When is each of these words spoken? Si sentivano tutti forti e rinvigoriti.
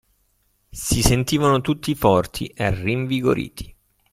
Si 0.71 1.03
sentivano 1.03 1.61
tutti 1.61 1.93
forti 1.93 2.47
e 2.47 2.73
rinvigoriti. 2.73 3.71